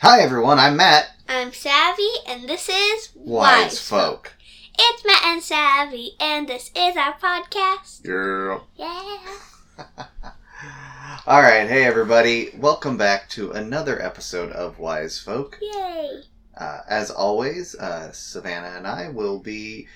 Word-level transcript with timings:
Hi 0.00 0.20
everyone, 0.20 0.60
I'm 0.60 0.76
Matt. 0.76 1.10
I'm 1.28 1.52
Savvy, 1.52 2.08
and 2.24 2.48
this 2.48 2.68
is 2.68 3.08
Wise 3.16 3.80
Folk. 3.80 4.32
It's 4.78 5.04
Matt 5.04 5.24
and 5.24 5.42
Savvy, 5.42 6.12
and 6.20 6.48
this 6.48 6.70
is 6.76 6.96
our 6.96 7.14
podcast. 7.14 8.04
Yeah. 8.06 8.60
Yeah. 8.76 10.06
All 11.26 11.42
right, 11.42 11.68
hey 11.68 11.82
everybody, 11.82 12.50
welcome 12.58 12.96
back 12.96 13.28
to 13.30 13.50
another 13.50 14.00
episode 14.00 14.52
of 14.52 14.78
Wise 14.78 15.18
Folk. 15.18 15.58
Yay. 15.60 16.22
Uh, 16.56 16.78
as 16.88 17.10
always, 17.10 17.74
uh, 17.74 18.12
Savannah 18.12 18.76
and 18.76 18.86
I 18.86 19.08
will 19.08 19.40
be 19.40 19.88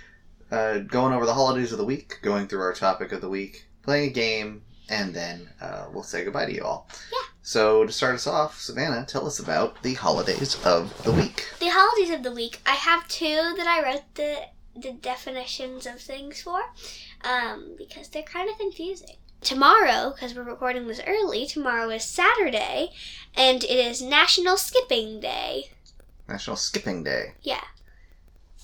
uh, 0.51 0.79
going 0.79 1.15
over 1.15 1.27
the 1.27 1.35
holidays 1.35 1.71
of 1.71 1.79
the 1.79 1.85
week, 1.85 2.19
going 2.23 2.49
through 2.49 2.63
our 2.63 2.75
topic 2.75 3.13
of 3.13 3.21
the 3.21 3.29
week, 3.29 3.69
playing 3.85 4.11
a 4.11 4.13
game, 4.13 4.63
and 4.89 5.15
then 5.15 5.49
uh, 5.61 5.87
we'll 5.93 6.03
say 6.03 6.25
goodbye 6.25 6.47
to 6.47 6.53
you 6.53 6.65
all. 6.65 6.89
Yeah. 7.13 7.22
So 7.43 7.85
to 7.85 7.93
start 7.93 8.15
us 8.15 8.27
off, 8.27 8.61
Savannah, 8.61 9.05
tell 9.07 9.27
us 9.27 9.39
about 9.41 9.83
the 9.83 9.95
holidays 9.95 10.57
of 10.65 11.03
the 11.03 11.13
week. 11.13 11.49
The 11.59 11.71
holidays 11.71 12.11
of 12.15 12.23
the 12.23 12.33
week, 12.33 12.61
I 12.65 12.75
have 12.75 13.09
two 13.09 13.55
that 13.57 13.67
I 13.67 13.83
wrote 13.83 14.15
the 14.15 14.47
the 14.75 14.93
definitions 14.93 15.85
of 15.87 16.01
things 16.01 16.41
for, 16.41 16.61
um, 17.25 17.75
because 17.77 18.09
they're 18.09 18.23
kind 18.23 18.49
of 18.49 18.57
confusing. 18.57 19.17
Tomorrow, 19.43 20.13
because 20.15 20.35
we're 20.35 20.45
recording 20.45 20.87
this 20.87 21.01
early, 21.07 21.47
tomorrow 21.47 21.91
is 21.91 22.05
Saturday, 22.05 22.89
and 23.37 23.63
it 23.65 23.71
is 23.71 24.01
National 24.01 24.57
Skipping 24.57 25.21
Day. 25.21 25.65
National 26.27 26.57
Skipping 26.57 27.03
Day. 27.05 27.35
Yeah. 27.43 27.61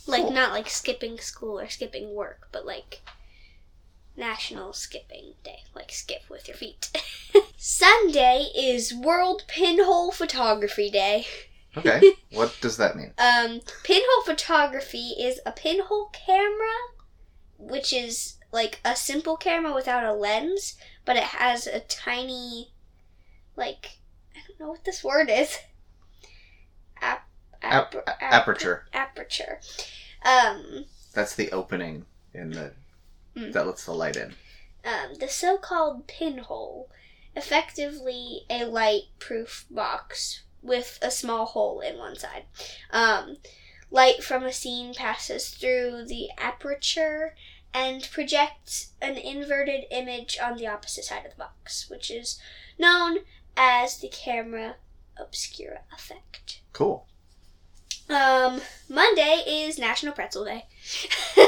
Like, 0.07 0.23
Cool. 0.23 0.31
not 0.33 0.53
like 0.53 0.71
skipping 0.71 1.19
school 1.19 1.61
or 1.61 1.69
skipping 1.69 2.15
work, 2.15 2.49
but 2.53 2.65
like 2.65 3.03
National 4.19 4.73
Skipping 4.73 5.35
Day. 5.45 5.61
Like, 5.75 5.93
skip 5.93 6.23
with 6.29 6.49
your 6.49 6.57
feet. 6.57 6.91
Sunday 7.57 8.49
is 8.55 8.93
World 8.93 9.45
Pinhole 9.47 10.11
Photography 10.11 10.91
Day. 10.91 11.27
Okay, 11.77 12.01
what 12.33 12.55
does 12.61 12.77
that 12.79 12.97
mean? 12.97 13.13
Um, 13.19 13.61
pinhole 13.85 14.23
photography 14.25 15.15
is 15.19 15.41
a 15.47 15.53
pinhole 15.53 16.11
camera, 16.13 16.75
which 17.59 17.93
is 17.93 18.35
like 18.51 18.81
a 18.85 18.97
simple 18.97 19.37
camera 19.37 19.73
without 19.73 20.05
a 20.05 20.13
lens, 20.13 20.77
but 21.05 21.17
it 21.17 21.23
has 21.23 21.67
a 21.67 21.81
tiny, 21.81 22.73
like, 23.57 23.99
I 24.35 24.41
don't 24.49 24.59
know 24.59 24.69
what 24.71 24.85
this 24.85 25.05
word 25.05 25.31
is. 25.31 25.59
Ap- 27.01 27.29
Ap- 27.63 27.95
ap- 27.95 28.19
aperture. 28.21 28.87
Aperture. 28.93 29.61
Um, 30.25 30.87
That's 31.15 31.37
the 31.37 31.53
opening 31.53 32.07
in 32.35 32.51
the 32.51 32.73
Mm. 33.39 33.53
that 33.53 33.67
lets 33.67 33.85
the 33.85 33.93
light 33.93 34.17
in. 34.17 34.35
um, 34.85 35.15
the 35.21 35.29
so-called 35.29 36.07
pinhole, 36.07 36.91
effectively 37.37 38.43
a 38.51 38.65
light-proof 38.65 39.67
box 39.71 40.43
with 40.63 40.99
a 41.03 41.11
small 41.11 41.47
hole 41.47 41.81
in 41.81 41.99
one 41.99 42.17
side. 42.17 42.45
Um, 42.91 43.37
light 43.91 44.23
from 44.25 44.45
a 44.45 44.53
scene 44.53 44.93
passes 44.95 45.51
through 45.51 46.07
the 46.07 46.31
aperture 46.37 47.35
and 47.73 48.09
projects 48.11 48.93
an 49.01 49.17
inverted 49.17 49.85
image 49.91 50.39
on 50.43 50.57
the 50.57 50.67
opposite 50.67 51.05
side 51.05 51.25
of 51.27 51.33
the 51.33 51.37
box, 51.39 51.89
which 51.89 52.11
is 52.11 52.41
known 52.79 53.19
as 53.57 53.99
the 53.99 54.09
camera 54.09 54.77
obscura 55.17 55.81
effect. 55.93 56.61
Cool. 56.73 57.07
Um, 58.09 58.63
Monday 58.89 59.43
is 59.47 59.79
National 59.79 60.13
Pretzel 60.15 60.45
Day. 60.47 60.65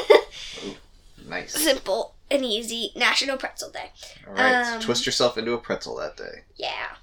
Nice. 1.30 1.52
Simple 1.52 2.16
and 2.30 2.44
easy 2.44 2.90
National 2.96 3.36
Pretzel 3.36 3.70
Day. 3.70 3.92
All 4.26 4.34
right. 4.34 4.74
Um, 4.74 4.80
twist 4.80 5.06
yourself 5.06 5.38
into 5.38 5.52
a 5.52 5.58
pretzel 5.58 5.96
that 5.96 6.16
day. 6.16 6.44
Yeah. 6.56 6.96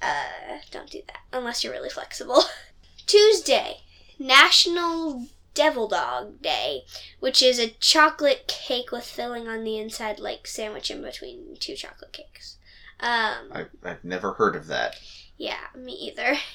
Uh, 0.00 0.58
don't 0.70 0.90
do 0.90 1.02
that 1.06 1.18
unless 1.32 1.62
you're 1.62 1.72
really 1.72 1.88
flexible. 1.90 2.42
Tuesday, 3.06 3.78
National 4.18 5.26
Devil 5.54 5.88
Dog 5.88 6.40
Day, 6.40 6.82
which 7.20 7.42
is 7.42 7.58
a 7.58 7.70
chocolate 7.70 8.46
cake 8.48 8.90
with 8.90 9.04
filling 9.04 9.48
on 9.48 9.64
the 9.64 9.78
inside, 9.78 10.18
like 10.18 10.46
sandwich 10.46 10.90
in 10.90 11.02
between 11.02 11.56
two 11.60 11.74
chocolate 11.76 12.12
cakes. 12.12 12.56
Um, 13.00 13.50
I, 13.52 13.66
I've 13.84 14.04
never 14.04 14.32
heard 14.34 14.56
of 14.56 14.68
that. 14.68 14.96
yeah, 15.36 15.66
me 15.76 15.92
either. 15.92 16.36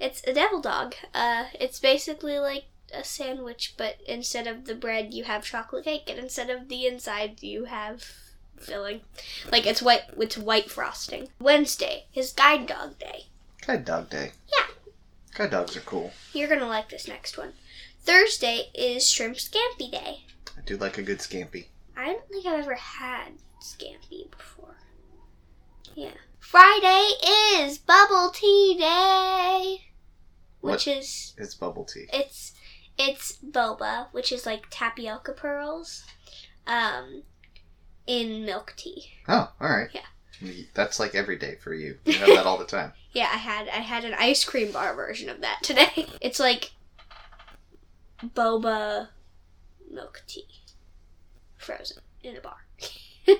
It's 0.00 0.20
a 0.26 0.34
devil 0.34 0.60
dog. 0.60 0.96
Uh, 1.14 1.44
it's 1.54 1.78
basically 1.78 2.36
like 2.40 2.64
a 2.92 3.04
sandwich, 3.04 3.74
but 3.76 3.96
instead 4.06 4.46
of 4.46 4.64
the 4.66 4.74
bread, 4.74 5.12
you 5.14 5.24
have 5.24 5.44
chocolate 5.44 5.84
cake, 5.84 6.08
and 6.08 6.18
instead 6.18 6.50
of 6.50 6.68
the 6.68 6.86
inside, 6.86 7.42
you 7.42 7.64
have 7.64 8.04
filling. 8.58 9.00
Like 9.50 9.66
it's 9.66 9.82
white. 9.82 10.02
It's 10.18 10.38
white 10.38 10.70
frosting. 10.70 11.28
Wednesday 11.40 12.06
is 12.14 12.32
Guide 12.32 12.66
Dog 12.66 12.98
Day. 12.98 13.26
Guide 13.66 13.84
dog 13.84 14.10
day. 14.10 14.32
Yeah. 14.56 14.66
Guide 15.34 15.50
dogs 15.50 15.76
are 15.76 15.80
cool. 15.80 16.12
You're 16.32 16.48
gonna 16.48 16.66
like 16.66 16.88
this 16.88 17.06
next 17.08 17.38
one. 17.38 17.52
Thursday 18.02 18.70
is 18.74 19.08
Shrimp 19.08 19.36
Scampi 19.36 19.90
Day. 19.90 20.24
I 20.56 20.60
do 20.66 20.76
like 20.76 20.98
a 20.98 21.02
good 21.02 21.18
scampi. 21.18 21.66
I 21.96 22.06
don't 22.06 22.28
think 22.28 22.44
I've 22.46 22.60
ever 22.64 22.74
had 22.74 23.32
scampi 23.60 24.30
before. 24.30 24.76
Yeah. 25.94 26.10
Friday 26.40 27.10
is 27.56 27.78
Bubble 27.78 28.30
Tea 28.30 28.76
Day, 28.78 29.82
which 30.60 30.88
is 30.88 31.34
It's 31.38 31.54
bubble 31.54 31.84
tea. 31.84 32.06
it's 32.12 32.52
it's 32.98 33.38
boba, 33.38 34.08
which 34.12 34.32
is 34.32 34.46
like 34.46 34.66
tapioca 34.70 35.32
pearls, 35.32 36.04
um, 36.66 37.22
in 38.06 38.44
milk 38.44 38.74
tea. 38.76 39.12
Oh, 39.28 39.52
all 39.60 39.68
right. 39.68 39.88
Yeah. 39.92 40.02
That's 40.74 40.98
like 40.98 41.14
every 41.14 41.36
day 41.36 41.56
for 41.60 41.72
you. 41.72 41.98
You 42.04 42.14
have 42.14 42.28
that 42.28 42.46
all 42.46 42.58
the 42.58 42.64
time. 42.64 42.92
Yeah, 43.14 43.28
I 43.30 43.36
had 43.36 43.68
I 43.68 43.80
had 43.80 44.06
an 44.06 44.14
ice 44.14 44.42
cream 44.42 44.72
bar 44.72 44.94
version 44.94 45.28
of 45.28 45.42
that 45.42 45.58
today. 45.62 46.06
It's 46.22 46.40
like 46.40 46.72
boba 48.24 49.08
milk 49.90 50.22
tea, 50.26 50.46
frozen 51.58 51.98
in 52.22 52.38
a 52.38 52.40
bar. 52.40 52.64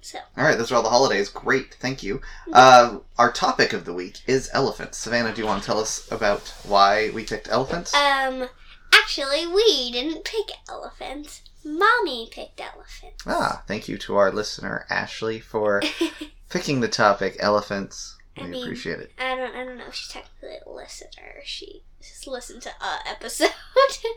so 0.00 0.18
All 0.34 0.44
right, 0.44 0.56
those 0.56 0.72
are 0.72 0.76
all 0.76 0.82
the 0.82 0.88
holidays. 0.88 1.28
Great, 1.28 1.74
thank 1.74 2.02
you. 2.02 2.22
Uh, 2.54 3.00
our 3.18 3.30
topic 3.30 3.74
of 3.74 3.84
the 3.84 3.92
week 3.92 4.20
is 4.26 4.48
elephants. 4.54 4.96
Savannah, 4.96 5.34
do 5.34 5.42
you 5.42 5.46
want 5.46 5.62
to 5.62 5.66
tell 5.66 5.78
us 5.78 6.10
about 6.10 6.48
why 6.66 7.10
we 7.10 7.24
picked 7.24 7.50
elephants? 7.50 7.92
Um, 7.94 8.48
actually, 9.18 9.46
we 9.46 9.90
didn't 9.92 10.24
pick 10.24 10.52
elephants. 10.68 11.42
Mommy 11.64 12.28
picked 12.32 12.60
elephants. 12.60 13.22
ah, 13.26 13.62
thank 13.68 13.88
you 13.88 13.96
to 13.98 14.16
our 14.16 14.32
listener 14.32 14.84
Ashley 14.90 15.38
for 15.38 15.82
picking 16.50 16.80
the 16.80 16.88
topic 16.88 17.36
elephants. 17.38 18.16
We 18.36 18.44
I 18.44 18.46
mean- 18.46 18.62
appreciate 18.64 18.98
it. 19.00 19.12
I 19.18 19.36
don't, 19.36 19.54
I 19.54 19.64
don't 19.64 19.76
know 19.78 19.86
if 19.86 19.94
she's 19.94 20.08
technically 20.08 20.56
a 20.66 20.70
listener. 20.70 21.34
She 21.44 21.82
just 22.00 22.26
listened 22.26 22.62
to 22.62 22.70
a 22.70 23.08
episode. 23.08 23.50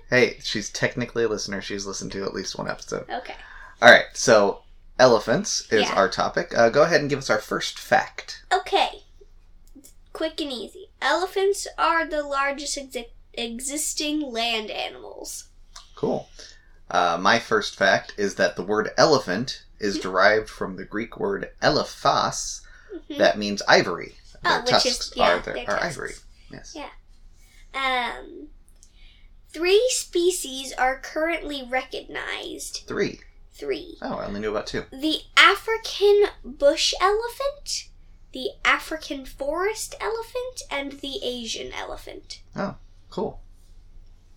Hey, 0.09 0.37
she's 0.41 0.69
technically 0.69 1.23
a 1.23 1.27
listener. 1.27 1.61
She's 1.61 1.85
listened 1.85 2.11
to 2.13 2.23
at 2.23 2.33
least 2.33 2.57
one 2.57 2.69
episode. 2.69 3.05
okay. 3.09 3.35
All 3.81 3.91
right, 3.91 4.05
so 4.13 4.61
elephants 4.97 5.67
is 5.71 5.81
Yeah. 5.83 5.93
our 5.95 6.07
topic. 6.09 6.55
Uh, 6.57 6.69
go 6.69 6.83
ahead 6.83 7.01
and 7.01 7.09
give 7.09 7.19
us 7.19 7.29
our 7.29 7.39
first 7.39 7.77
fact. 7.79 8.43
Okay. 8.53 9.01
Quick 10.13 10.39
and 10.39 10.51
easy. 10.51 10.89
Elephants 11.01 11.67
are 11.77 12.07
the 12.07 12.23
largest 12.23 12.77
exi- 12.77 13.09
existing 13.37 14.21
land 14.21 14.69
animals. 14.69 15.45
Cool. 15.95 16.29
Uh, 16.89 17.17
my 17.19 17.39
first 17.39 17.75
fact 17.75 18.13
is 18.17 18.35
that 18.35 18.55
the 18.55 18.63
word 18.63 18.91
elephant 18.97 19.63
is 19.79 19.99
derived 20.07 20.49
from 20.49 20.75
the 20.75 20.85
Greek 20.85 21.19
word 21.19 21.49
elephas, 21.61 22.61
Mhm. 23.09 23.17
that 23.17 23.37
means 23.37 23.61
ivory. 23.67 24.15
Oh, 24.43 24.49
Their 24.49 24.61
which 24.61 24.69
tusks 24.69 24.87
is- 24.87 25.13
yeah, 25.15 25.35
are, 25.35 25.39
their, 25.39 25.53
their 25.55 25.63
are 25.69 25.79
tusks. 25.79 25.85
ivory. 25.85 26.13
Yes. 26.51 26.75
Yeah. 26.75 26.89
Um, 27.73 28.47
three 29.49 29.85
species 29.89 30.71
are 30.73 30.99
currently 30.99 31.63
recognized. 31.67 32.83
Three. 32.87 33.19
Three. 33.53 33.97
Oh, 34.01 34.15
I 34.15 34.25
only 34.25 34.39
knew 34.41 34.51
about 34.51 34.67
two. 34.67 34.85
The 34.91 35.21
African 35.37 36.25
bush 36.43 36.93
elephant, 37.01 37.89
the 38.33 38.49
African 38.65 39.25
forest 39.25 39.95
elephant, 39.99 40.61
and 40.69 40.93
the 40.99 41.19
Asian 41.23 41.71
elephant. 41.73 42.41
Cool. 43.15 43.39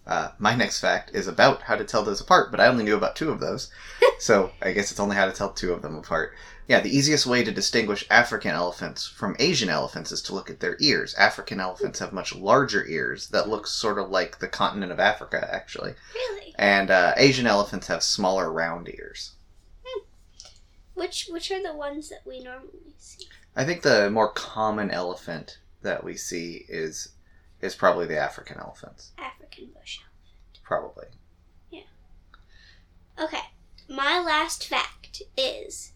Uh, 0.06 0.30
my 0.38 0.54
next 0.54 0.78
fact 0.78 1.10
is 1.12 1.26
about 1.26 1.62
how 1.62 1.75
to 1.75 1.82
tell 1.82 2.04
those 2.04 2.20
apart, 2.20 2.52
but 2.52 2.60
I 2.60 2.69
only 2.69 2.84
knew 2.84 2.94
about 2.94 3.16
two 3.16 3.30
of 3.30 3.40
those. 3.40 3.72
so 4.20 4.52
I 4.62 4.70
guess 4.70 4.92
it's 4.92 5.00
only 5.00 5.16
how 5.16 5.26
to 5.26 5.32
tell 5.32 5.52
two 5.52 5.72
of 5.72 5.82
them 5.82 5.96
apart. 5.96 6.32
Yeah, 6.69 6.78
the 6.78 6.96
easiest 6.96 7.26
way 7.26 7.42
to 7.42 7.50
distinguish 7.50 8.06
African 8.08 8.52
elephants 8.52 9.04
from 9.04 9.34
Asian 9.40 9.69
elephants 9.69 10.12
is 10.12 10.22
to 10.22 10.32
look 10.32 10.48
at 10.48 10.60
their 10.60 10.76
ears. 10.78 11.12
African 11.16 11.58
elephants 11.58 11.98
have 11.98 12.12
much 12.12 12.36
larger 12.36 12.86
ears 12.86 13.26
that 13.30 13.48
look 13.48 13.66
sort 13.66 13.98
of 13.98 14.10
like 14.10 14.38
the 14.38 14.46
continent 14.46 14.92
of 14.92 15.00
Africa, 15.00 15.48
actually. 15.52 15.94
Really? 16.14 16.54
And 16.56 16.92
uh, 16.92 17.14
Asian 17.16 17.48
elephants 17.48 17.88
have 17.88 18.04
smaller, 18.04 18.52
round 18.52 18.88
ears. 18.88 19.32
Which 20.94 21.26
which 21.31 21.50
are 21.50 21.62
the 21.62 21.74
ones 21.74 22.10
that 22.10 22.22
we 22.24 22.44
normally 22.44 22.94
see? 22.96 23.26
I 23.56 23.64
think 23.64 23.82
the 23.82 24.08
more 24.08 24.31
common 24.31 24.92
elephant 24.92 25.58
that 25.82 26.04
we 26.04 26.16
see 26.16 26.64
is 26.69 27.08
is 27.60 27.75
probably 27.75 28.06
the 28.06 28.19
African 28.19 28.58
elephants. 28.58 29.12
African 29.19 29.70
bush. 29.75 29.99
Elephant. 30.00 30.64
Probably. 30.64 31.06
Yeah. 31.70 31.82
Okay. 33.22 33.40
My 33.88 34.20
last 34.20 34.66
fact 34.66 35.22
is 35.37 35.93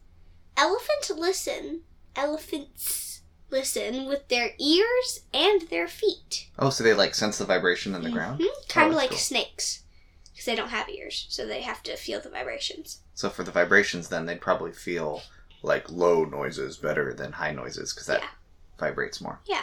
elephants 0.56 1.10
listen 1.10 1.82
elephants 2.16 3.22
listen 3.50 4.06
with 4.06 4.28
their 4.28 4.50
ears 4.58 5.20
and 5.32 5.62
their 5.68 5.86
feet. 5.88 6.48
Oh, 6.58 6.70
so 6.70 6.82
they 6.84 6.94
like 6.94 7.14
sense 7.14 7.38
the 7.38 7.44
vibration 7.44 7.94
in 7.94 8.02
the 8.02 8.10
ground. 8.10 8.40
Kind 8.68 8.86
Oh, 8.86 8.88
of 8.88 8.92
that's 8.92 9.02
like 9.02 9.10
cool. 9.10 9.18
snakes. 9.18 9.82
Because 10.32 10.46
they 10.46 10.56
don't 10.56 10.70
have 10.70 10.88
ears, 10.88 11.26
so 11.28 11.46
they 11.46 11.60
have 11.60 11.82
to 11.84 11.96
feel 11.96 12.18
the 12.20 12.30
vibrations. 12.30 13.00
So 13.14 13.28
for 13.28 13.44
the 13.44 13.50
vibrations, 13.50 14.08
then 14.08 14.24
they'd 14.24 14.40
probably 14.40 14.72
feel 14.72 15.22
like 15.62 15.90
low 15.90 16.24
noises 16.24 16.78
better 16.78 17.12
than 17.12 17.32
high 17.32 17.52
noises 17.52 17.92
because 17.92 18.06
that 18.06 18.20
Yeah. 18.22 18.28
vibrates 18.78 19.20
more. 19.20 19.40
Yeah. 19.44 19.62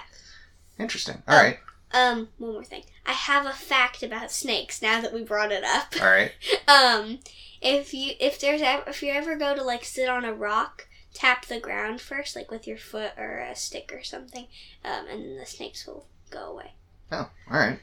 Interesting. 0.77 1.23
All 1.27 1.37
Oh. 1.37 1.41
right. 1.43 1.59
Um, 1.91 2.29
one 2.37 2.53
more 2.53 2.63
thing. 2.63 2.83
I 3.05 3.13
have 3.13 3.45
a 3.45 3.51
fact 3.51 4.03
about 4.03 4.31
snakes 4.31 4.81
now 4.81 5.01
that 5.01 5.13
we 5.13 5.23
brought 5.23 5.51
it 5.51 5.63
up. 5.63 5.93
All 6.01 6.07
right. 6.07 6.31
Um, 6.67 7.19
if 7.61 7.95
you 7.95 8.13
if 8.19 8.39
there's 8.39 8.61
ever, 8.61 8.83
if 8.87 9.01
you 9.01 9.11
ever 9.11 9.35
go 9.35 9.55
to 9.55 9.63
like 9.63 9.83
sit 9.83 10.07
on 10.07 10.23
a 10.23 10.33
rock, 10.33 10.87
tap 11.15 11.47
the 11.47 11.59
ground 11.59 11.99
first, 11.99 12.35
like 12.35 12.51
with 12.51 12.67
your 12.67 12.77
foot 12.77 13.11
or 13.17 13.39
a 13.39 13.55
stick 13.55 13.91
or 13.91 14.03
something, 14.03 14.45
um, 14.85 15.05
and 15.09 15.23
then 15.23 15.37
the 15.37 15.45
snakes 15.47 15.87
will 15.87 16.05
go 16.29 16.51
away. 16.51 16.73
Oh, 17.11 17.29
all 17.49 17.59
right. 17.59 17.79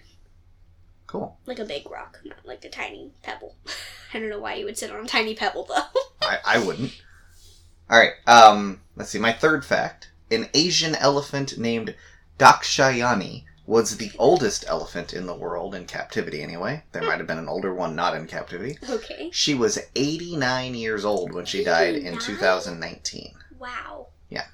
Cool. 1.08 1.36
Like 1.46 1.58
a 1.58 1.64
big 1.64 1.90
rock, 1.90 2.20
not 2.24 2.44
like 2.44 2.64
a 2.64 2.70
tiny 2.70 3.10
pebble. 3.22 3.56
I 4.14 4.20
don't 4.20 4.30
know 4.30 4.38
why 4.38 4.54
you 4.54 4.64
would 4.64 4.78
sit 4.78 4.90
on 4.90 5.04
a 5.04 5.08
tiny 5.08 5.34
pebble 5.34 5.64
though. 5.64 6.00
I, 6.22 6.38
I 6.44 6.58
wouldn't. 6.58 6.92
All 7.90 7.98
right. 7.98 8.12
Um, 8.26 8.80
let's 8.94 9.10
see. 9.10 9.18
My 9.18 9.32
third 9.32 9.64
fact: 9.64 10.10
an 10.30 10.48
Asian 10.54 10.94
elephant 10.94 11.58
named 11.58 11.94
Dakshayani 12.38 13.44
was 13.66 13.96
the 13.96 14.12
oldest 14.18 14.64
elephant 14.68 15.12
in 15.12 15.26
the 15.26 15.34
world 15.34 15.74
in 15.74 15.84
captivity. 15.86 16.42
Anyway, 16.42 16.84
there 16.92 17.02
might 17.02 17.18
have 17.18 17.26
been 17.26 17.38
an 17.38 17.48
older 17.48 17.74
one 17.74 17.96
not 17.96 18.14
in 18.14 18.26
captivity. 18.26 18.78
okay. 18.88 19.28
She 19.32 19.54
was 19.54 19.78
89 19.96 20.74
years 20.74 21.04
old 21.04 21.32
when 21.32 21.44
she 21.44 21.64
died 21.64 21.96
in 21.96 22.18
2019. 22.18 23.34
Wow. 23.58 24.08
Yeah. 24.28 24.46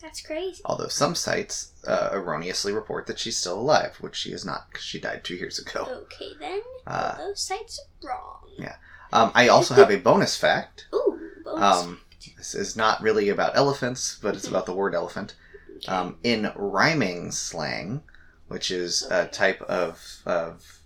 That's 0.00 0.20
crazy. 0.20 0.60
Although 0.64 0.88
some 0.88 1.14
sites 1.14 1.72
uh, 1.86 2.10
erroneously 2.12 2.72
report 2.72 3.06
that 3.06 3.18
she's 3.20 3.36
still 3.36 3.60
alive, 3.60 3.96
which 4.00 4.16
she 4.16 4.30
is 4.32 4.44
not 4.44 4.68
because 4.70 4.84
she 4.84 5.00
died 5.00 5.22
two 5.22 5.36
years 5.36 5.58
ago. 5.60 5.86
Okay 6.04 6.32
then. 6.40 6.60
Uh, 6.86 7.16
Those 7.18 7.40
sites 7.40 7.78
are 8.02 8.08
wrong. 8.08 8.48
Yeah. 8.58 8.74
Um, 9.12 9.30
I 9.34 9.48
also 9.48 9.74
have 9.74 9.90
a 9.90 9.98
bonus 9.98 10.36
fact. 10.36 10.86
Ooh. 10.92 11.20
Bonus. 11.44 11.62
Um, 11.62 12.00
this 12.36 12.54
is 12.56 12.74
not 12.76 13.00
really 13.02 13.28
about 13.28 13.56
elephants, 13.56 14.18
but 14.20 14.34
it's 14.34 14.48
about 14.48 14.66
the 14.66 14.74
word 14.74 14.94
elephant. 14.94 15.34
Okay. 15.76 15.86
Um, 15.92 16.16
in 16.24 16.50
rhyming 16.56 17.30
slang, 17.30 18.02
which 18.52 18.70
is 18.70 19.02
a 19.10 19.26
type 19.26 19.62
of 19.62 20.22
of 20.26 20.78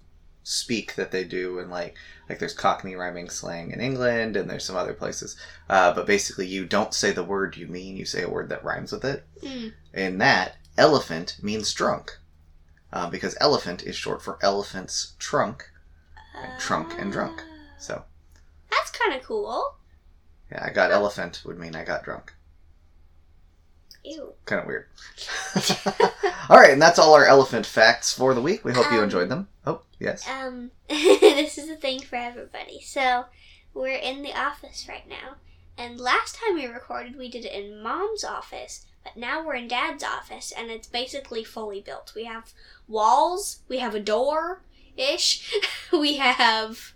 speak 0.44 0.94
that 0.94 1.10
they 1.10 1.24
do 1.24 1.58
in 1.58 1.68
like 1.68 1.96
like 2.28 2.38
there's 2.38 2.54
Cockney 2.54 2.94
rhyming 2.94 3.28
slang 3.28 3.72
in 3.72 3.80
England 3.80 4.36
and 4.36 4.48
there's 4.48 4.64
some 4.64 4.76
other 4.76 4.94
places. 4.94 5.36
Uh, 5.68 5.92
but 5.92 6.06
basically, 6.06 6.46
you 6.46 6.64
don't 6.64 6.94
say 6.94 7.10
the 7.10 7.24
word 7.24 7.56
you 7.56 7.66
mean; 7.66 7.96
you 7.96 8.04
say 8.04 8.22
a 8.22 8.28
word 8.28 8.48
that 8.48 8.64
rhymes 8.64 8.92
with 8.92 9.04
it. 9.04 9.24
Mm. 9.42 9.72
In 9.92 10.18
that, 10.18 10.56
elephant 10.78 11.38
means 11.42 11.72
drunk, 11.74 12.18
uh, 12.92 13.10
because 13.10 13.36
elephant 13.40 13.82
is 13.82 13.96
short 13.96 14.22
for 14.22 14.38
elephant's 14.40 15.14
trunk. 15.18 15.70
And 16.38 16.60
trunk 16.60 16.94
and 16.98 17.10
drunk. 17.10 17.40
Ah. 17.42 17.74
So 17.78 18.04
That's 18.70 18.90
kind 18.90 19.14
of 19.14 19.22
cool. 19.26 19.76
yeah, 20.52 20.64
I 20.64 20.70
got 20.70 20.90
elephant 20.92 21.42
would 21.44 21.58
mean 21.58 21.74
I 21.74 21.84
got 21.84 22.04
drunk. 22.04 22.34
Ew. 24.06 24.34
Kind 24.44 24.60
of 24.60 24.66
weird. 24.68 24.86
all 26.48 26.58
right, 26.58 26.70
and 26.70 26.80
that's 26.80 26.98
all 26.98 27.14
our 27.14 27.24
elephant 27.26 27.66
facts 27.66 28.12
for 28.12 28.34
the 28.34 28.40
week. 28.40 28.64
We 28.64 28.72
hope 28.72 28.90
you 28.92 28.98
Um, 28.98 29.04
enjoyed 29.04 29.28
them. 29.28 29.48
Oh, 29.66 29.82
yes. 29.98 30.28
Um, 30.28 30.70
this 30.88 31.58
is 31.58 31.68
a 31.68 31.74
thing 31.76 32.00
for 32.00 32.14
everybody. 32.16 32.80
So, 32.80 33.24
we're 33.74 33.98
in 33.98 34.22
the 34.22 34.32
office 34.32 34.86
right 34.88 35.08
now. 35.08 35.36
And 35.76 36.00
last 36.00 36.36
time 36.36 36.54
we 36.54 36.66
recorded, 36.66 37.16
we 37.16 37.28
did 37.28 37.44
it 37.44 37.52
in 37.52 37.82
mom's 37.82 38.24
office. 38.24 38.86
But 39.02 39.16
now 39.16 39.44
we're 39.44 39.54
in 39.56 39.68
dad's 39.68 40.02
office, 40.02 40.52
and 40.56 40.70
it's 40.70 40.88
basically 40.88 41.44
fully 41.44 41.80
built. 41.80 42.12
We 42.14 42.24
have 42.24 42.52
walls, 42.88 43.60
we 43.68 43.78
have 43.78 43.94
a 43.94 44.00
door 44.00 44.62
ish, 44.96 45.52
we 45.92 46.16
have 46.16 46.94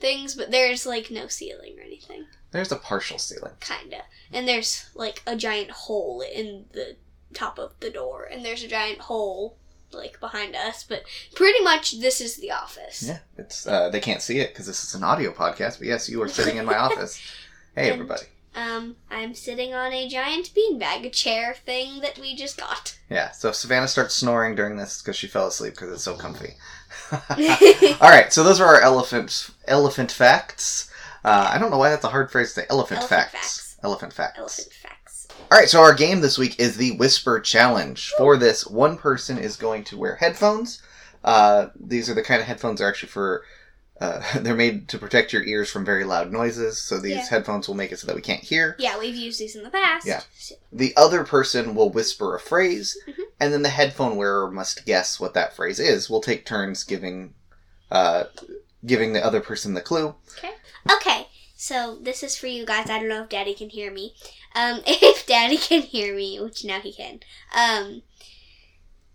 things, 0.00 0.34
but 0.34 0.50
there's 0.50 0.86
like 0.86 1.10
no 1.10 1.28
ceiling 1.28 1.76
or 1.78 1.82
anything. 1.82 2.26
There's 2.54 2.70
a 2.70 2.76
partial 2.76 3.18
ceiling. 3.18 3.54
Kinda. 3.58 4.04
And 4.32 4.46
there's 4.46 4.88
like 4.94 5.22
a 5.26 5.34
giant 5.34 5.72
hole 5.72 6.20
in 6.22 6.66
the 6.72 6.94
top 7.34 7.58
of 7.58 7.72
the 7.80 7.90
door, 7.90 8.28
and 8.30 8.44
there's 8.44 8.62
a 8.62 8.68
giant 8.68 9.00
hole 9.00 9.56
like 9.92 10.20
behind 10.20 10.54
us, 10.54 10.84
but 10.84 11.02
pretty 11.34 11.60
much 11.64 11.98
this 12.00 12.20
is 12.20 12.36
the 12.36 12.52
office. 12.52 13.02
Yeah, 13.08 13.18
it's 13.36 13.66
uh, 13.66 13.88
they 13.90 13.98
can't 13.98 14.22
see 14.22 14.38
it 14.38 14.50
because 14.50 14.66
this 14.68 14.84
is 14.84 14.94
an 14.94 15.02
audio 15.02 15.32
podcast. 15.32 15.78
But 15.78 15.88
yes, 15.88 16.08
you 16.08 16.22
are 16.22 16.28
sitting 16.28 16.56
in 16.56 16.64
my 16.64 16.76
office. 16.86 17.20
Hey, 17.74 17.86
And- 17.90 17.94
everybody. 17.94 18.22
Um, 18.56 18.94
I'm 19.10 19.34
sitting 19.34 19.74
on 19.74 19.92
a 19.92 20.08
giant 20.08 20.50
beanbag, 20.54 21.10
chair 21.12 21.56
thing 21.66 22.02
that 22.02 22.20
we 22.20 22.36
just 22.36 22.56
got. 22.56 22.96
Yeah. 23.10 23.32
So 23.32 23.48
if 23.48 23.56
Savannah 23.56 23.88
starts 23.88 24.14
snoring 24.14 24.54
during 24.54 24.76
this 24.76 25.02
because 25.02 25.16
she 25.16 25.26
fell 25.26 25.48
asleep 25.48 25.72
because 25.72 25.92
it's 25.92 26.04
so 26.04 26.14
comfy. 26.14 26.54
All 27.12 28.10
right. 28.10 28.32
So 28.32 28.44
those 28.44 28.60
are 28.60 28.66
our 28.76 28.80
elephant 28.80 29.50
elephant 29.66 30.12
facts. 30.12 30.88
Uh, 31.24 31.50
I 31.54 31.58
don't 31.58 31.70
know 31.70 31.78
why 31.78 31.90
that's 31.90 32.04
a 32.04 32.08
hard 32.08 32.30
phrase 32.30 32.48
to 32.54 32.60
say. 32.60 32.66
Elephant, 32.70 33.00
Elephant 33.00 33.08
facts. 33.30 33.32
facts. 33.32 33.76
Elephant 33.82 34.12
facts. 34.12 34.38
Elephant 34.38 34.72
facts. 34.72 35.28
All 35.50 35.58
right, 35.58 35.68
so 35.68 35.80
our 35.80 35.94
game 35.94 36.20
this 36.20 36.38
week 36.38 36.58
is 36.60 36.76
the 36.76 36.92
Whisper 36.96 37.40
Challenge. 37.40 38.12
For 38.18 38.36
this, 38.36 38.66
one 38.66 38.96
person 38.96 39.38
is 39.38 39.56
going 39.56 39.84
to 39.84 39.96
wear 39.96 40.16
headphones. 40.16 40.82
Uh, 41.22 41.68
these 41.78 42.10
are 42.10 42.14
the 42.14 42.22
kind 42.22 42.40
of 42.40 42.46
headphones 42.46 42.80
that 42.80 42.86
are 42.86 42.88
actually 42.88 43.08
for. 43.10 43.44
Uh, 44.00 44.20
they're 44.40 44.54
made 44.56 44.88
to 44.88 44.98
protect 44.98 45.32
your 45.32 45.44
ears 45.44 45.70
from 45.70 45.84
very 45.84 46.04
loud 46.04 46.32
noises, 46.32 46.80
so 46.82 46.98
these 46.98 47.12
Yeah. 47.16 47.28
headphones 47.28 47.68
will 47.68 47.74
make 47.76 47.92
it 47.92 47.98
so 47.98 48.06
that 48.06 48.16
we 48.16 48.22
can't 48.22 48.42
hear. 48.42 48.74
Yeah, 48.78 48.98
we've 48.98 49.14
used 49.14 49.38
these 49.38 49.54
in 49.56 49.62
the 49.62 49.70
past. 49.70 50.06
Yeah. 50.06 50.20
The 50.72 50.92
other 50.96 51.24
person 51.24 51.74
will 51.74 51.90
whisper 51.90 52.34
a 52.34 52.40
phrase, 52.40 52.98
Mhm. 53.06 53.14
and 53.40 53.52
then 53.52 53.62
the 53.62 53.68
headphone 53.68 54.16
wearer 54.16 54.50
must 54.50 54.84
guess 54.84 55.20
what 55.20 55.32
that 55.34 55.54
phrase 55.54 55.78
is. 55.78 56.10
We'll 56.10 56.20
take 56.20 56.44
turns 56.44 56.82
giving, 56.84 57.34
uh, 57.90 58.24
giving 58.84 59.12
the 59.12 59.24
other 59.24 59.40
person 59.40 59.74
the 59.74 59.80
clue. 59.80 60.14
Okay, 60.38 60.54
so 61.56 61.98
this 62.00 62.22
is 62.22 62.36
for 62.36 62.46
you 62.46 62.66
guys. 62.66 62.90
I 62.90 62.98
don't 62.98 63.08
know 63.08 63.22
if 63.22 63.28
Daddy 63.30 63.54
can 63.54 63.70
hear 63.70 63.90
me. 63.90 64.14
Um, 64.54 64.80
if 64.86 65.26
Daddy 65.26 65.56
can 65.56 65.82
hear 65.82 66.14
me, 66.14 66.38
which 66.40 66.64
now 66.64 66.80
he 66.80 66.92
can. 66.92 67.20
Um, 67.56 68.02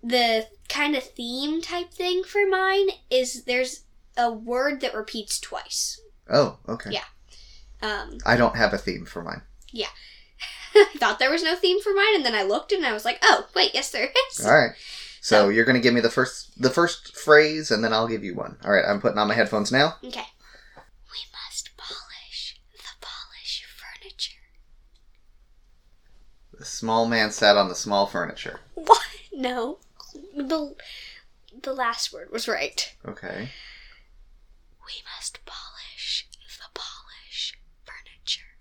the 0.02 0.48
kind 0.68 0.96
of 0.96 1.04
theme 1.04 1.62
type 1.62 1.92
thing 1.92 2.24
for 2.24 2.48
mine 2.48 2.88
is 3.10 3.44
there's 3.44 3.84
a 4.18 4.32
word 4.32 4.82
that 4.82 4.96
repeats 4.96 5.40
twice. 5.40 6.02
Oh, 6.30 6.58
okay. 6.68 6.92
Yeah. 6.92 7.04
Um, 7.82 8.18
I 8.26 8.36
don't 8.36 8.56
have 8.56 8.74
a 8.74 8.78
theme 8.78 9.06
for 9.06 9.24
mine. 9.24 9.42
Yeah. 9.72 9.88
I 10.76 10.86
thought 10.98 11.20
there 11.20 11.32
was 11.32 11.44
no 11.44 11.56
theme 11.56 11.82
for 11.82 11.94
mine, 11.94 12.16
and 12.16 12.26
then 12.26 12.36
I 12.36 12.44
looked 12.44 12.72
and 12.72 12.86
I 12.86 12.94
was 12.94 13.06
like, 13.06 13.20
oh, 13.22 13.48
wait, 13.56 13.72
yes, 13.74 13.92
there 13.92 14.10
is. 14.32 14.46
All 14.46 14.54
right. 14.54 14.72
So 15.22 15.46
So- 15.46 15.50
you're 15.50 15.66
going 15.66 15.76
to 15.78 15.82
give 15.82 15.94
me 15.94 16.02
the 16.02 16.10
first 16.10 16.60
the 16.60 16.70
first 16.70 17.16
phrase, 17.16 17.70
and 17.72 17.84
then 17.84 17.94
I'll 17.94 18.08
give 18.08 18.24
you 18.24 18.36
one. 18.36 18.58
All 18.64 18.72
right. 18.72 18.86
I'm 18.88 19.02
putting 19.02 19.18
on 19.18 19.28
my 19.28 19.34
headphones 19.36 19.72
now. 19.72 19.96
Okay. 20.04 20.26
We 21.12 21.20
must 21.34 21.72
polish 21.78 22.60
the 22.74 22.84
polish 23.02 23.66
furniture. 23.76 24.36
The 26.60 26.66
small 26.66 27.06
man 27.08 27.32
sat 27.32 27.56
on 27.56 27.70
the 27.70 27.76
small 27.76 28.06
furniture. 28.06 28.60
What? 28.76 29.02
No. 29.32 29.80
The, 30.36 30.76
the 31.64 31.74
last 31.74 32.12
word 32.12 32.32
was 32.32 32.50
right. 32.50 32.94
Okay. 33.08 33.50
We 34.86 34.94
must 35.16 35.40
polish 35.46 36.28
the 36.34 36.70
polish 36.74 37.58
furniture. 37.86 38.58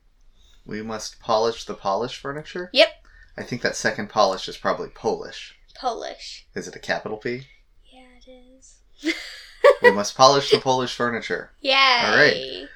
We 0.64 0.80
must 0.80 1.18
polish 1.18 1.64
the 1.64 1.74
polish 1.74 2.16
furniture. 2.16 2.70
Yep. 2.72 2.88
I 3.36 3.42
think 3.42 3.62
that 3.62 3.74
second 3.74 4.10
polish 4.10 4.48
is 4.48 4.56
probably 4.56 4.90
Polish. 4.90 5.56
Polish. 5.74 6.46
Is 6.54 6.68
it 6.68 6.76
a 6.76 6.80
capital 6.80 7.16
P? 7.18 7.48
Yeah, 7.92 8.06
it 8.24 8.30
is. 8.30 8.76
we 9.82 9.90
must 9.90 10.16
polish 10.16 10.52
the 10.52 10.58
Polish 10.58 10.94
furniture. 10.94 11.50
Yeah. 11.60 12.10
All 12.12 12.16
right. 12.16 12.68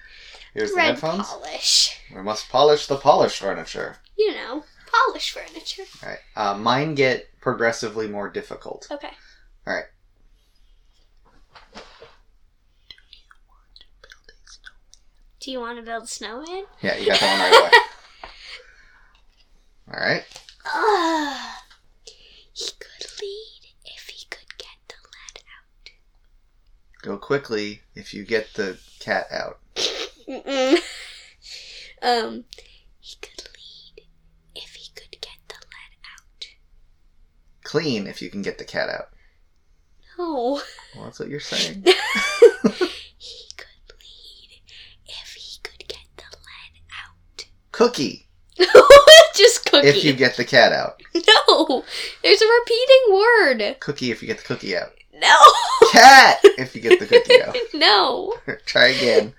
Here's 0.55 0.73
the 0.73 0.81
headphones. 0.81 1.29
polish. 1.29 2.01
We 2.15 2.23
must 2.23 2.49
polish 2.49 2.87
the 2.89 2.97
polish 2.97 3.39
furniture. 3.39 3.99
You 4.19 4.35
know, 4.35 4.65
polish 4.93 5.31
furniture. 5.33 5.85
All 6.03 6.09
right. 6.09 6.19
Uh, 6.37 6.59
mine 6.59 6.95
get 6.95 7.29
progressively 7.41 8.09
more 8.09 8.29
difficult. 8.31 8.87
Okay. 8.91 9.11
All 9.67 9.75
right. 9.75 9.85
Do 15.41 15.51
you 15.51 15.59
want 15.59 15.79
to 15.79 15.83
build 15.83 16.05
a 16.05 16.07
snowman? 16.07 16.65
Yeah, 16.83 16.97
you 16.97 17.07
got 17.07 17.19
that 17.21 17.41
one 17.41 17.51
right 17.51 17.61
away. 17.61 17.71
All 19.93 20.01
right. 20.07 20.25
He 22.53 22.67
could 22.79 23.07
lead 23.21 23.61
if 23.85 24.07
he 24.07 24.25
could 24.31 24.57
get 24.57 24.79
the 24.89 24.95
lead 25.05 25.43
out. 25.59 25.91
Go 27.03 27.19
quickly 27.19 27.81
if 27.97 28.15
you 28.15 28.25
get 28.25 28.55
the 28.55 28.79
cat 29.01 29.27
out. 29.33 29.59
Um, 32.03 32.45
he 32.99 33.17
could 33.21 33.45
lead 33.55 34.07
if 34.57 34.71
he 34.75 34.91
could 34.93 35.13
get 35.21 35.39
the 35.47 35.55
lead 35.55 35.99
out. 36.19 36.47
Clean 37.73 38.07
if 38.07 38.21
you 38.21 38.29
can 38.29 38.43
get 38.43 38.59
the 38.59 38.67
cat 38.67 38.91
out. 38.91 39.09
No. 40.19 40.61
Well, 40.95 41.05
that's 41.05 41.19
what 41.19 41.31
you're 41.31 41.41
saying. 41.41 41.83
he 41.87 43.49
could 43.57 43.95
lead 43.99 44.61
if 45.07 45.33
he 45.33 45.59
could 45.63 45.89
get 45.89 46.05
the 46.19 46.25
lead 46.37 46.83
out. 47.03 47.47
Cookie. 47.71 48.29
Just 49.35 49.65
cookie. 49.65 49.89
if 49.89 50.05
you 50.05 50.13
get 50.13 50.37
the 50.37 50.45
cat 50.45 50.75
out. 50.75 51.03
no, 51.15 51.83
there's 52.23 52.43
a 52.43 52.47
repeating 52.61 53.15
word. 53.15 53.77
Cookie 53.81 54.11
if 54.11 54.21
you 54.21 54.29
get 54.29 54.37
the 54.37 54.45
cookie 54.45 54.77
out. 54.77 54.91
No. 55.15 55.35
Cat 55.93 56.41
if 56.59 56.77
you 56.77 56.83
get 56.83 57.01
the 57.01 57.07
cookie 57.07 57.41
out. 57.43 57.57
no. 57.73 58.35
Try 58.67 58.89
again. 58.89 59.33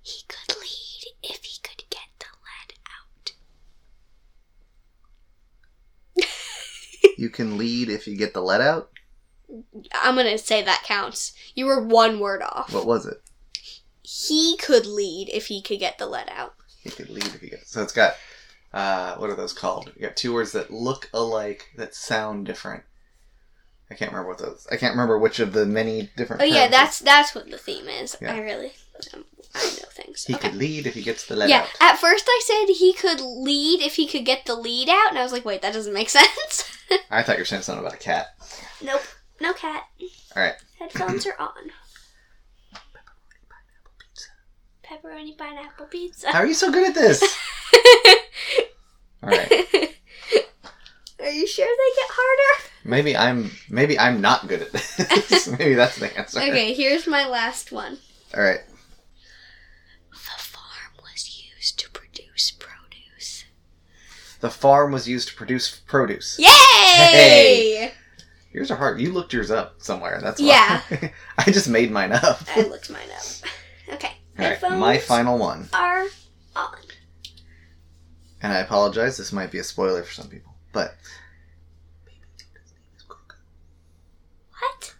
He 0.00 0.22
could 0.28 0.56
lead 0.60 1.06
if 1.24 1.42
he 1.42 1.58
could 1.60 1.82
get 1.90 2.06
the 2.20 2.26
lead 2.46 2.78
out. 2.86 3.32
You 7.20 7.28
can 7.28 7.58
lead 7.58 7.90
if 7.90 8.08
you 8.08 8.16
get 8.16 8.32
the 8.32 8.40
let 8.40 8.62
out. 8.62 8.88
I'm 9.92 10.16
gonna 10.16 10.38
say 10.38 10.62
that 10.62 10.84
counts. 10.84 11.34
You 11.54 11.66
were 11.66 11.84
one 11.84 12.18
word 12.18 12.40
off. 12.40 12.72
What 12.72 12.86
was 12.86 13.04
it? 13.04 13.20
He 14.00 14.56
could 14.56 14.86
lead 14.86 15.28
if 15.28 15.48
he 15.48 15.60
could 15.60 15.80
get 15.80 15.98
the 15.98 16.06
let 16.06 16.30
out. 16.30 16.54
You 16.82 16.90
could 16.90 17.10
lead 17.10 17.26
if 17.26 17.42
you 17.42 17.50
get. 17.50 17.68
So 17.68 17.82
it's 17.82 17.92
got. 17.92 18.14
Uh, 18.72 19.16
what 19.16 19.28
are 19.28 19.36
those 19.36 19.52
called? 19.52 19.92
You 19.96 20.06
got 20.06 20.16
two 20.16 20.32
words 20.32 20.52
that 20.52 20.70
look 20.70 21.10
alike 21.12 21.68
that 21.76 21.94
sound 21.94 22.46
different. 22.46 22.84
I 23.90 23.96
can't 23.96 24.12
remember 24.12 24.30
what 24.30 24.38
those. 24.38 24.66
I 24.72 24.76
can't 24.78 24.92
remember 24.94 25.18
which 25.18 25.40
of 25.40 25.52
the 25.52 25.66
many 25.66 26.08
different. 26.16 26.40
Oh 26.40 26.46
yeah, 26.46 26.68
that's 26.68 27.00
that's 27.00 27.34
what 27.34 27.50
the 27.50 27.58
theme 27.58 27.86
is. 27.86 28.16
Yeah. 28.22 28.32
I 28.32 28.38
really, 28.38 28.72
um, 29.12 29.26
I 29.54 29.64
know 29.64 29.88
things. 29.90 30.24
He 30.24 30.34
okay. 30.34 30.48
could 30.48 30.58
lead 30.58 30.86
if 30.86 30.94
he 30.94 31.02
gets 31.02 31.26
the 31.26 31.36
let 31.36 31.48
yeah, 31.48 31.60
out. 31.60 31.68
at 31.80 31.98
first 31.98 32.24
I 32.28 32.40
said 32.44 32.74
he 32.74 32.92
could 32.92 33.20
lead 33.20 33.80
if 33.80 33.96
he 33.96 34.06
could 34.06 34.24
get 34.24 34.46
the 34.46 34.54
lead 34.54 34.88
out, 34.88 35.10
and 35.10 35.18
I 35.18 35.22
was 35.22 35.32
like, 35.32 35.44
wait, 35.44 35.62
that 35.62 35.72
doesn't 35.72 35.92
make 35.92 36.08
sense. 36.08 36.78
I 37.10 37.22
thought 37.22 37.36
you 37.36 37.42
were 37.42 37.46
saying 37.46 37.62
something 37.62 37.84
about 37.84 37.94
a 37.94 38.02
cat. 38.02 38.28
nope, 38.82 39.02
no 39.40 39.52
cat. 39.52 39.84
All 40.36 40.42
right. 40.42 40.54
Headphones 40.78 41.26
are 41.26 41.36
on. 41.38 41.70
Pepperoni 42.74 43.46
pineapple 43.48 43.92
pizza. 43.98 44.28
Pepperoni 44.84 45.38
pineapple 45.38 45.86
pizza. 45.86 46.30
How 46.32 46.38
are 46.40 46.46
you 46.46 46.54
so 46.54 46.70
good 46.72 46.88
at 46.88 46.94
this? 46.94 47.22
All 49.22 49.28
right. 49.28 49.50
Are 51.20 51.30
you 51.30 51.46
sure 51.46 51.66
they 51.66 52.00
get 52.00 52.10
harder? 52.10 52.70
Maybe 52.84 53.16
I'm. 53.16 53.50
Maybe 53.68 53.98
I'm 53.98 54.20
not 54.20 54.48
good 54.48 54.62
at 54.62 54.72
this. 54.72 55.48
maybe 55.58 55.74
that's 55.74 55.96
the 55.98 56.16
answer. 56.16 56.40
Okay, 56.40 56.72
here's 56.72 57.06
my 57.06 57.26
last 57.28 57.72
one. 57.72 57.98
All 58.34 58.42
right. 58.42 58.60
The 60.10 60.16
farm 60.16 60.94
was 61.02 61.44
used 61.54 61.78
to 61.80 61.90
produce 61.90 62.52
produce. 62.52 63.44
The 64.40 64.50
farm 64.50 64.92
was 64.92 65.08
used 65.08 65.28
to 65.28 65.34
produce 65.34 65.80
produce. 65.86 66.38
Yay! 66.38 66.46
Hey! 66.46 67.92
Yours 68.52 68.70
are 68.70 68.76
hard. 68.76 69.00
You 69.00 69.12
looked 69.12 69.32
yours 69.32 69.50
up 69.50 69.76
somewhere. 69.82 70.18
That's 70.22 70.40
why. 70.40 70.46
Yeah. 70.48 70.82
I 71.38 71.50
just 71.50 71.68
made 71.68 71.90
mine 71.90 72.12
up. 72.12 72.40
I 72.56 72.62
looked 72.62 72.90
mine 72.90 73.08
up. 73.16 73.94
Okay. 73.94 74.12
All 74.38 74.44
right. 74.70 74.78
My 74.78 74.98
final 74.98 75.38
one. 75.38 75.68
are 75.72 76.06
on. 76.56 76.76
And 78.42 78.52
I 78.52 78.58
apologize. 78.58 79.16
This 79.18 79.32
might 79.32 79.50
be 79.50 79.58
a 79.58 79.64
spoiler 79.64 80.02
for 80.02 80.12
some 80.12 80.28
people, 80.28 80.54
but 80.72 80.96
What? 84.58 84.94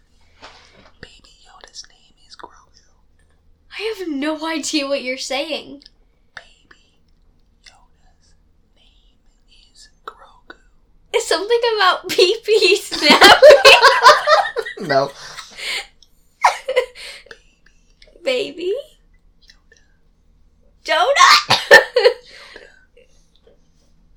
Baby 1.01 1.29
Yoda's 1.45 1.83
name 1.89 2.15
is 2.27 2.35
Grogu. 2.35 2.81
I 3.77 3.95
have 3.97 4.07
no 4.07 4.47
idea 4.47 4.87
what 4.87 5.03
you're 5.03 5.17
saying. 5.17 5.83
Baby 6.35 6.99
Yoda's 7.65 8.33
name 8.75 9.17
is 9.73 9.89
Grogu. 10.05 10.55
It's 11.13 11.20
something 11.31 11.59
about 11.75 12.09
pee 12.09 12.35
pee 12.43 12.75
snapping. 12.75 13.49
No. 14.87 15.11
Baby. 18.23 18.73
Donut. 20.83 21.57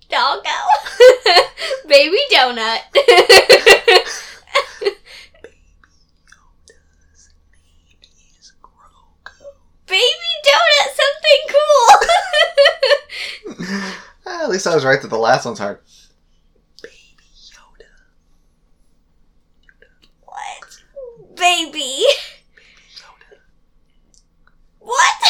Doggo. 0.08 0.58
Baby 1.88 2.18
donut. 2.32 2.80
Baby 9.86 10.30
donut, 10.46 10.88
something 11.00 11.42
cool. 11.54 11.88
At 14.42 14.48
least 14.50 14.66
I 14.66 14.74
was 14.74 14.84
right 14.84 15.00
that 15.00 15.08
the 15.08 15.18
last 15.18 15.44
one's 15.44 15.58
hard. 15.58 15.78
Baby 16.82 16.92
Yoda. 17.52 17.86
what? 20.22 20.80
Baby. 21.36 22.04
Yoda. 22.96 23.38
What? 24.80 25.20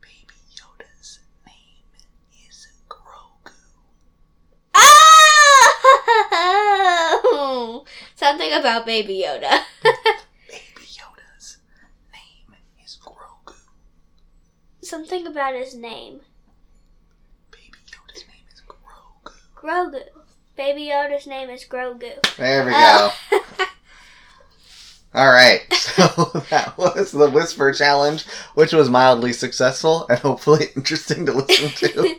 Baby 0.00 0.34
Yoda's 0.56 1.20
name 1.46 1.86
is 2.48 2.66
Grogu. 2.88 3.52
Oh! 6.44 7.84
Something 8.16 8.52
about 8.52 8.81
Baby 8.92 9.24
Yoda. 9.26 9.62
Baby 9.82 10.84
Yoda's 10.84 11.56
name 12.12 12.54
is 12.84 12.98
Grogu. 13.02 13.54
Something 14.82 15.26
about 15.26 15.54
his 15.54 15.74
name. 15.74 16.20
Baby 17.50 17.78
Yoda's 17.86 18.24
name 18.28 18.44
is 18.52 18.60
Grogu. 18.68 19.32
Grogu. 19.56 20.02
Baby 20.58 20.90
Yoda's 20.92 21.26
name 21.26 21.48
is 21.48 21.64
Grogu. 21.64 22.22
There 22.36 22.66
we 22.66 22.72
go. 22.72 22.76
Oh. 23.32 23.66
All 25.14 25.30
right. 25.32 25.62
So 25.72 26.42
that 26.50 26.76
was 26.76 27.12
the 27.12 27.30
Whisper 27.30 27.72
Challenge, 27.72 28.24
which 28.54 28.74
was 28.74 28.90
mildly 28.90 29.32
successful 29.32 30.06
and 30.08 30.18
hopefully 30.18 30.66
interesting 30.76 31.24
to 31.24 31.32
listen 31.32 31.70
to. 31.70 32.16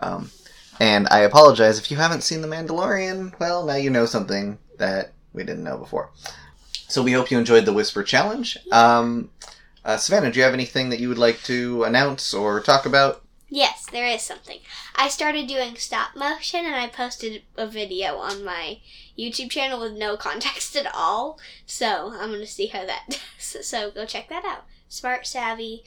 Um, 0.00 0.30
and 0.78 1.08
I 1.10 1.20
apologize 1.20 1.78
if 1.78 1.90
you 1.90 1.96
haven't 1.96 2.22
seen 2.22 2.42
The 2.42 2.48
Mandalorian. 2.48 3.38
Well, 3.40 3.64
now 3.64 3.76
you 3.76 3.88
know 3.88 4.04
something 4.04 4.58
that 4.78 5.12
we 5.36 5.44
didn't 5.44 5.62
know 5.62 5.78
before. 5.78 6.10
So 6.88 7.02
we 7.02 7.12
hope 7.12 7.30
you 7.30 7.38
enjoyed 7.38 7.64
the 7.64 7.72
Whisper 7.72 8.02
Challenge. 8.02 8.58
Um, 8.72 9.30
uh, 9.84 9.96
Savannah, 9.96 10.32
do 10.32 10.38
you 10.38 10.44
have 10.44 10.54
anything 10.54 10.88
that 10.88 10.98
you 10.98 11.08
would 11.08 11.18
like 11.18 11.42
to 11.44 11.84
announce 11.84 12.34
or 12.34 12.60
talk 12.60 12.86
about? 12.86 13.22
yes, 13.48 13.86
there 13.92 14.06
is 14.06 14.22
something. 14.22 14.58
I 14.96 15.08
started 15.08 15.46
doing 15.46 15.76
stop 15.76 16.16
motion 16.16 16.66
and 16.66 16.74
I 16.74 16.88
posted 16.88 17.42
a 17.56 17.66
video 17.66 18.16
on 18.16 18.44
my 18.44 18.80
YouTube 19.16 19.50
channel 19.50 19.80
with 19.80 19.92
no 19.92 20.16
context 20.28 20.74
at 20.76 20.92
all. 20.92 21.38
So 21.64 22.12
I'm 22.12 22.30
going 22.30 22.40
to 22.40 22.46
see 22.46 22.66
how 22.66 22.84
that 22.84 23.04
does. 23.08 23.20
So 23.66 23.90
go 23.92 24.04
check 24.04 24.28
that 24.28 24.44
out. 24.44 24.64
Smart, 24.88 25.26
savvy. 25.26 25.84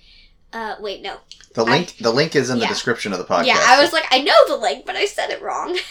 Uh, 0.53 0.75
wait, 0.79 1.01
no. 1.01 1.17
The 1.53 1.65
I- 1.65 1.69
link 1.69 1.97
the 1.97 2.11
link 2.11 2.35
is 2.35 2.49
in 2.49 2.59
the 2.59 2.65
description 2.67 3.11
of 3.11 3.19
the 3.19 3.25
podcast. 3.25 3.45
Yeah, 3.47 3.59
I 3.59 3.81
was 3.81 3.91
like, 3.91 4.05
I 4.11 4.21
know 4.21 4.33
the 4.47 4.55
link, 4.57 4.85
but 4.85 4.95
I 4.95 5.05
said 5.05 5.29
it 5.29 5.41
wrong. 5.41 5.77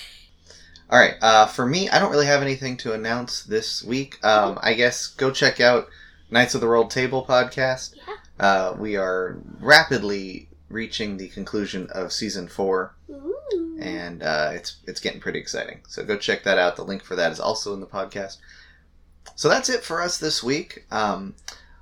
All 0.91 0.99
right. 0.99 1.15
Uh, 1.21 1.47
for 1.47 1.67
me, 1.67 1.89
I 1.91 1.99
don't 1.99 2.11
really 2.11 2.27
have 2.27 2.43
anything 2.43 2.77
to 2.79 2.93
announce 2.95 3.43
this 3.43 3.85
week. 3.85 4.23
Um, 4.25 4.59
I 4.63 4.73
guess 4.73 5.09
go 5.09 5.31
check 5.31 5.61
out 5.61 5.89
Knights 6.31 6.55
of 6.55 6.61
the 6.61 6.69
Rolled 6.69 6.91
Table 6.91 7.25
podcast. 7.29 7.95
Yeah. 7.97 8.15
Uh, 8.47 8.77
we 8.79 8.97
are 8.97 9.39
rapidly 9.61 10.49
reaching 10.71 11.17
the 11.17 11.29
conclusion 11.29 11.89
of 11.93 12.13
season 12.13 12.49
four, 12.49 12.95
Ooh. 13.11 13.79
and 13.81 14.23
uh, 14.23 14.53
it's 14.55 14.77
it's 14.87 15.01
getting 15.01 15.21
pretty 15.21 15.39
exciting. 15.39 15.81
So 15.89 16.05
go 16.05 16.17
check 16.17 16.45
that 16.45 16.59
out. 16.59 16.77
The 16.77 16.85
link 16.85 17.03
for 17.03 17.17
that 17.17 17.33
is 17.33 17.41
also 17.41 17.75
in 17.75 17.81
the 17.81 17.87
podcast. 17.87 18.39
So 19.35 19.49
that's 19.49 19.69
it 19.69 19.83
for 19.83 20.01
us 20.01 20.19
this 20.19 20.43
week. 20.43 20.87
Um, 20.91 21.35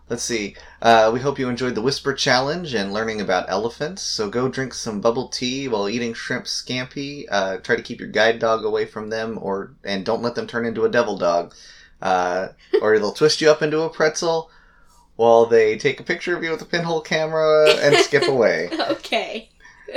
let's 0.08 0.22
see. 0.22 0.54
Uh, 0.80 1.10
we 1.12 1.20
hope 1.20 1.38
you 1.38 1.48
enjoyed 1.48 1.74
the 1.74 1.82
Whisper 1.82 2.14
Challenge 2.14 2.74
and 2.74 2.92
learning 2.92 3.20
about 3.20 3.48
elephants. 3.48 4.02
So 4.02 4.28
go 4.28 4.48
drink 4.48 4.74
some 4.74 5.00
bubble 5.00 5.28
tea 5.28 5.68
while 5.68 5.88
eating 5.88 6.14
shrimp 6.14 6.44
scampi. 6.44 7.24
Uh, 7.30 7.58
try 7.58 7.76
to 7.76 7.82
keep 7.82 8.00
your 8.00 8.08
guide 8.08 8.38
dog 8.38 8.64
away 8.64 8.84
from 8.86 9.10
them, 9.10 9.38
or 9.40 9.72
and 9.84 10.04
don't 10.04 10.22
let 10.22 10.34
them 10.34 10.46
turn 10.46 10.66
into 10.66 10.84
a 10.84 10.90
devil 10.90 11.16
dog, 11.16 11.54
uh, 12.02 12.48
or 12.80 12.98
they'll 12.98 13.12
twist 13.12 13.40
you 13.40 13.50
up 13.50 13.62
into 13.62 13.80
a 13.82 13.90
pretzel 13.90 14.50
while 15.16 15.46
they 15.46 15.78
take 15.78 15.98
a 15.98 16.04
picture 16.04 16.36
of 16.36 16.44
you 16.44 16.50
with 16.50 16.62
a 16.62 16.66
pinhole 16.66 17.00
camera 17.00 17.70
and 17.70 17.96
skip 17.96 18.22
away. 18.28 18.68
Okay. 18.90 19.48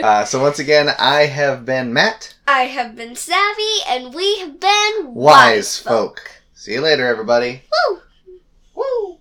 Uh, 0.01 0.23
so 0.23 0.41
once 0.41 0.59
again, 0.59 0.87
I 0.99 1.25
have 1.25 1.65
been 1.65 1.91
Matt, 1.91 2.35
I 2.47 2.63
have 2.63 2.95
been 2.95 3.15
Savvy, 3.15 3.79
and 3.87 4.13
we 4.13 4.39
have 4.39 4.59
been 4.59 5.13
Wise 5.13 5.77
Folk. 5.77 6.31
See 6.53 6.73
you 6.73 6.81
later, 6.81 7.07
everybody. 7.07 7.63
Woo! 7.89 7.99
Woo! 8.75 9.18